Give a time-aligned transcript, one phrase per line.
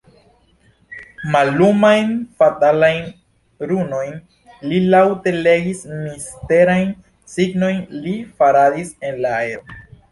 [1.35, 3.05] Mallumajn, fatalajn
[3.73, 4.17] runojn
[4.73, 6.93] li laŭte legis; misterajn
[7.37, 9.83] signojn li faradis en la aero.